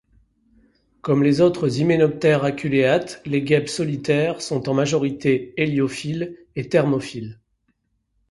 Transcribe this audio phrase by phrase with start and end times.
[1.01, 7.39] Comme les autres Hyménoptères aculéates, les Guêpes solitaires sont en majorité héliophiles et thermophiles.